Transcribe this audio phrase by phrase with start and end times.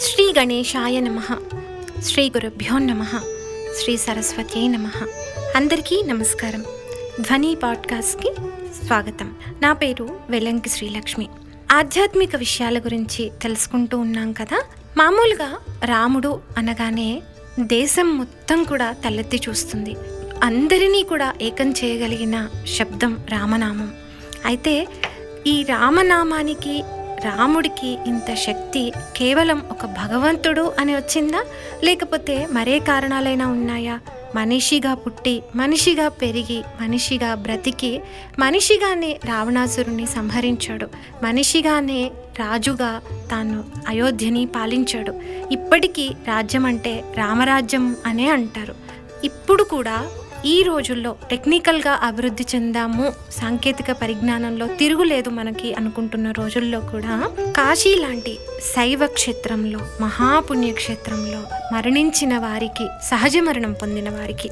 [0.00, 1.20] శ్రీ గణేశాయ నమ.
[2.02, 3.04] శ్రీ గురుభ్యో నమ.
[3.82, 4.90] శ్రీ సరస్వతి నమ.
[5.56, 6.64] అందరికీ నమస్కారం.
[7.20, 8.32] ధ్వని పాడ్కాస్ట్కి
[8.86, 9.34] స్వాగతం.
[9.62, 11.28] నా పేరు వెలంకి శ్రీలక్ష్మి.
[11.72, 14.62] ఆధ్యాత్మిక విషయాల గురించి తెలుసుకుంటూ ఉన్నాం కదా?
[14.96, 17.22] మామూలుగా రాముడు అనగానే
[17.60, 19.96] దేశం మొత్తం కూడా తలెత్తి చూస్తుంది.
[20.42, 23.94] అందరినీ కూడా ఏకం చేయగలిగిన శబ్దం రామనామం.
[24.44, 24.88] అయితే
[25.46, 26.84] ఈ రామనామానికి
[27.24, 31.44] రాముడికి ఇంత శక్తి కేవలం ఒక భగవంతుడు అని వచ్చిందా?
[31.84, 34.00] లేకపోతే మరే కారణాలైనా ఉన్నాయా?
[34.36, 38.00] మనిషిగా పుట్టి మనిషిగా పెరిగి మనిషిగా బ్రతికి
[38.38, 40.88] మనిషిగానే రావణాసురుణ్ణి సంహరించాడు
[41.22, 43.00] మనిషిగానే రాజుగా
[43.30, 45.14] తాను అయోధ్యని పాలించాడు.
[45.52, 48.74] ఇప్పటికీ రాజ్యం అంటే రామరాజ్యం అనే అంటారు.
[49.24, 50.06] ఇప్పుడు కూడా
[50.46, 53.06] ఈ రోజుల్లో టెక్నికల్గా అభివృద్ధి చెందాము
[53.36, 57.14] సాంకేతిక పరిజ్ఞానంలో తిరుగులేదు మనకి అనుకుంటున్న రోజుల్లో కూడా
[57.56, 58.34] కాశీ లాంటి
[58.68, 61.40] శైవ క్షేత్రంలో మహాపుణ్యక్షేత్రంలో
[61.72, 64.48] మరణించిన వారికి సహజ మరణం పొందిన వారికి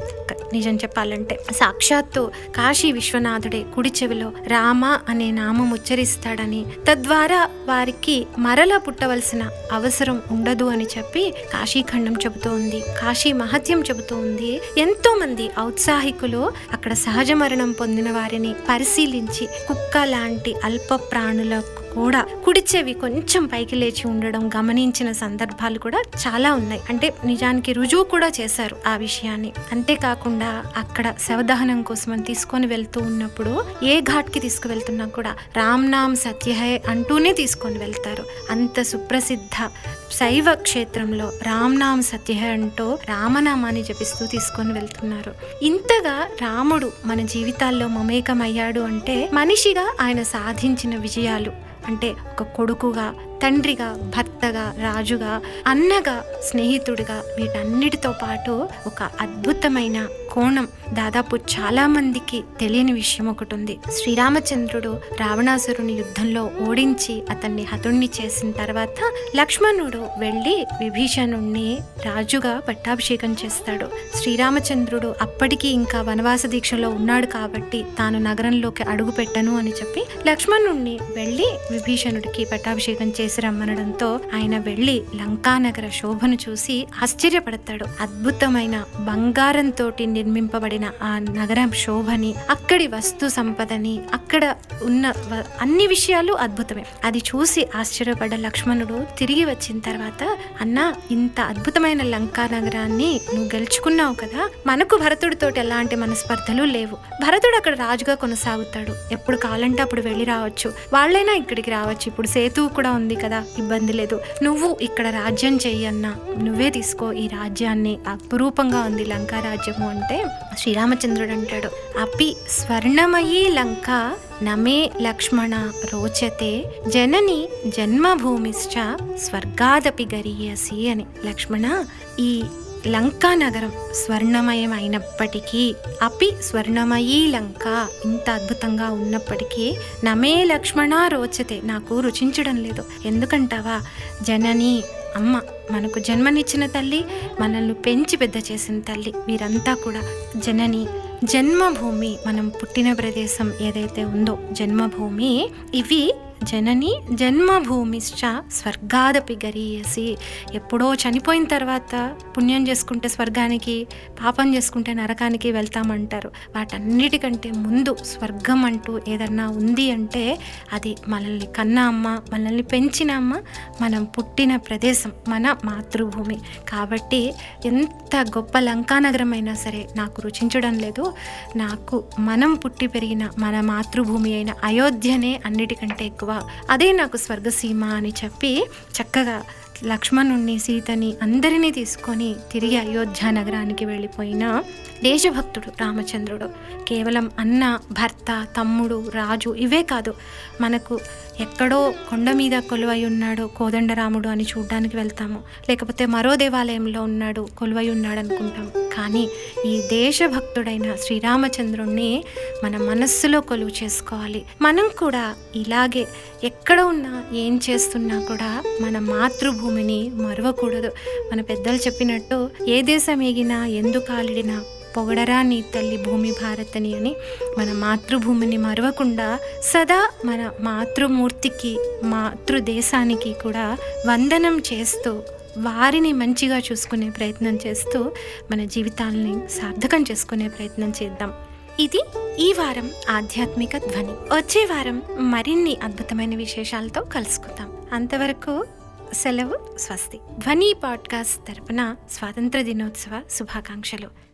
[0.54, 2.22] నిజం చెప్పాలంటే సాక్షాత్తు
[2.56, 10.86] కాశీ విశ్వనాథుడే కుడి చెవిలో రామ అనే నామం ఉచ్చరిస్తాడని తద్వారా వారికి మరల పుట్టవలసిన అవసరం ఉండదు అని
[10.94, 15.46] చెప్పి కాశీఖండం చెబుతూ ఉంది కాశీ మహత్యం చెబుతూ ఉంది ఎంతో మంది
[15.84, 23.76] ఉత్సాహికులు అక్కడ సహజ మరణం పొందిన వారిని పరిశీలించి కుక్క లాంటి అల్ప ప్రాణులకు కూడా కుడిచేవి కొంచెం పైకి
[23.76, 26.80] లేచి ఉండడం గమనించిన సందర్భాలు కూడా చాలా ఉన్నాయి.
[26.90, 29.52] అంటే నిజానికి రుజువు కూడా చేశారు ఆ విషయాన్ని.
[29.72, 36.82] అంతేకాకుండా అక్కడ శవదహనం కోసం అని తీసుకొని వెళ్తూ ఉన్నప్పుడు ఏ ఘాట్కి తీసుకువెళ్తున్నా కూడా రామ్ నామ్ సత్యహే
[36.88, 38.24] అంటూనే తీసుకొని వెళ్తారు.
[38.50, 39.68] అంత సుప్రసిద్ధ
[40.12, 45.34] శైవ క్షేత్రంలో రామ్నామ్ నామ్ అంటూ రామనామాన్ని జపిస్తూ తీసుకొని వెళ్తున్నారు.
[45.62, 51.52] ఇంతగా రాముడు మన జీవితాల్లో మమేకమయ్యాడు అంటే మనిషిగా ఆయన సాధించిన విజయాలు
[51.86, 61.86] అంటే ఒక కొడుకుగా తండ్రిగా భర్తగా రాజుగా అన్నగా స్నేహితుడిగా వీటన్నిటితో పాటు ఒక అద్భుతమైన కోణం దాదాపు చాలా
[61.86, 68.98] మందికి తెలియని విషయం ఒకటి ఉంది శ్రీరామచంద్రుడు రావణాసురుని యుద్ధంలో ఓడించి అతన్ని హతుణ్ణి చేసిన తర్వాత
[69.36, 73.86] లక్ష్మణుడు వెళ్ళి విభీషణుణ్ణి రాజుగా పట్టాభిషేకం చేస్తాడు.
[74.16, 81.48] శ్రీరామచంద్రుడు అప్పటికి ఇంకా వనవాస దీక్షలో ఉన్నాడు కాబట్టి తాను నగరంలోకి అడుగు పెట్టను అని చెప్పి లక్ష్మణుణ్ణి వెళ్ళి
[81.72, 87.86] విభీషణుడికి పట్టాభిషేకం చేసి రమ్మనడంతో ఆయన వెళ్ళి లంకానగర శోభను చూసి ఆశ్చర్యపడతాడు.
[88.00, 89.88] అద్భుతమైన బంగారంతో
[90.24, 94.44] నిర్మింపబడిన ఆ నగరం శోభని అక్కడి వస్తు సంపదని అక్కడ
[94.82, 95.12] ఉన్న
[95.60, 96.84] అన్ని విషయాలు అద్భుతమే.
[97.04, 100.22] అది చూసి ఆశ్చర్యపడ్డ లక్ష్మణుడు తిరిగి వచ్చిన తర్వాత
[100.60, 106.96] అన్నా ఇంత అద్భుతమైన లంకా నగరాన్ని నువ్వు గెలుచుకున్నావు కదా మనకు భరతుడితోటి ఎలాంటి మనస్పర్ధలు లేవు.
[107.24, 108.94] భరతుడు అక్కడ రాజుగా కొనసాగుతాడు.
[109.12, 110.72] ఎప్పుడు కావాలంటే అప్పుడు వెళ్ళి రావచ్చు.
[110.92, 112.06] వాళ్ళైనా ఇక్కడికి రావచ్చు.
[112.06, 114.20] ఇప్పుడు సేతు కూడా ఉంది కదా ఇబ్బంది లేదు.
[114.42, 117.12] నువ్వు ఇక్కడ రాజ్యం చెయ్యన్నా నువ్వే తీసుకో.
[117.12, 120.13] ఈ రాజ్యాన్ని అపురూపంగా ఉంది లంకా రాజ్యము అంటే
[120.58, 121.98] శ్రీరామచంద్రుడు అంటాడు.
[121.98, 131.06] అపి స్వర్ణమయీ లంక నమే లక్ష్మణ రోచతే జనని జన్మభూమిశ్చ స్వర్గాదపి గరీయసి అని.
[131.24, 131.84] లక్ష్మణ
[132.20, 132.42] ఈ
[132.86, 142.56] లంకా నగరం స్వర్ణమయం అయినప్పటికీ అపి స్వర్ణమయీ లంక ఇంత అద్భుతంగా ఉన్నప్పటికీ నమే లక్ష్మణ రోచతే నాకు రుచించడం
[142.56, 142.84] లేదు.
[143.04, 143.80] ఎందుకంటావా?
[144.22, 144.82] జనని
[145.16, 147.04] అమ్మ మనకు జన్మనిచ్చిన తల్లి
[147.40, 150.02] మనల్ని పెంచి పెద్ద చేసిన తల్లి వీరంతా కూడా
[150.36, 150.86] జనని.
[151.24, 158.20] జన్మభూమి మనం పుట్టిన ప్రదేశం ఏదైతే ఉందో జన్మభూమి ఇవి జనని జన్మభూమిశ్చ
[158.52, 160.16] స్వర్గాదపి గరీయసి.
[160.54, 163.86] ఎప్పుడో చనిపోయిన తర్వాత పుణ్యం చేసుకుంటే స్వర్గానికి
[164.24, 166.30] పాపం చేసుకుంటే నరకానికి వెళ్తామంటారు.
[166.56, 170.38] వాటన్నిటికంటే ముందు స్వర్గం అంటూ ఏదన్నా ఉంది అంటే
[170.72, 173.40] అది మనల్ని కన్న అమ్మ మనల్ని పెంచిన అమ్మ
[173.80, 176.38] మనం పుట్టిన ప్రదేశం మన మాతృభూమి.
[176.68, 177.34] కాబట్టి
[177.64, 181.14] ఎంత గొప్ప లంకానగరం అయినా సరే నాకు రుచించడం లేదు.
[181.56, 186.33] నాకు మనం పుట్టి పెరిగిన మన మాతృభూమి అయిన అయోధ్యనే అన్నిటికంటే ఎక్కువ.
[186.70, 188.66] అదే నాకు స్వర్గసీమ అని చెప్పి
[189.02, 189.44] చక్కగా
[189.84, 194.62] లక్ష్మణుణ్ణి సీతని అందరినీ తీసుకొని తిరిగి అయోధ్య నగరానికి వెళ్ళిపోయిన
[195.02, 196.48] దేశభక్తుడు రామచంద్రుడు.
[196.88, 200.14] కేవలం అన్న భర్త తమ్ముడు రాజు ఇవే కాదు
[200.60, 201.00] మనకు
[201.40, 205.42] ఎక్కడో కొండ మీద కొలువై ఉన్నాడు కోదండరాముడు అని చూడ్డానికి వెళ్తాము.
[205.68, 209.24] లేకపోతే మరో దేవాలయంలో ఉన్నాడు కొలువై ఉన్నాడు అనుకుంటాము కానీ
[209.66, 212.24] ఈ దేశభక్తుడైన శ్రీరామచంద్రుణ్ణి
[212.64, 214.44] మన మనస్సులో కొలువు చేసుకోవాలి.
[214.62, 216.06] మనం కూడా ఇలాగే
[216.44, 220.92] ఎక్కడ ఉన్నా ఏం చేస్తున్నా కూడా మన మాతృభూమిని మరవకూడదు.
[221.32, 222.38] మన పెద్దలు చెప్పినట్టు
[222.68, 224.56] ఏ దేశం ఎగినా ఎందుకు ఆలిడినా
[224.96, 227.12] పొగడరా నీ తల్లి భూమి భారతని అని
[227.58, 231.72] మన మాతృభూమిని మరవకుండా సదా మన మాతృమూర్తికి
[232.04, 233.76] మాతృదేశానికి కూడా
[234.06, 235.12] వందనం చేస్తూ
[235.58, 238.12] వారిని మంచిగా చూసుకునే ప్రయత్నం చేస్తూ
[238.50, 241.32] మన జీవితాలని సార్థకం చేసుకునే ప్రయత్నం చేద్దాం.
[241.80, 242.04] ఇది
[242.38, 244.34] ఈ వారం ఆధ్యాత్మిక ధ్వని.
[244.34, 247.76] వచ్చే వారం మరిన్ని అద్భుతమైన విశేషాలతో కలుసుకుందాం.
[247.92, 248.66] అంతవరకు
[249.12, 250.18] సెలవు స్వస్తి.
[250.38, 254.33] ధ్వని పాడ్కాస్ట్ తరపున స్వాతంత్ర దినోత్సవ శుభాకాంక్షలు.